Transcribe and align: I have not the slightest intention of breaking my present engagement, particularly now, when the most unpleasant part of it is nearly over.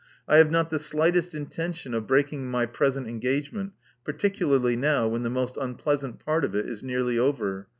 I 0.27 0.37
have 0.37 0.49
not 0.49 0.71
the 0.71 0.79
slightest 0.79 1.35
intention 1.35 1.93
of 1.93 2.07
breaking 2.07 2.49
my 2.49 2.65
present 2.65 3.07
engagement, 3.07 3.73
particularly 4.03 4.75
now, 4.75 5.07
when 5.07 5.21
the 5.21 5.29
most 5.29 5.57
unpleasant 5.57 6.17
part 6.17 6.43
of 6.43 6.55
it 6.55 6.67
is 6.67 6.81
nearly 6.81 7.19
over. 7.19 7.67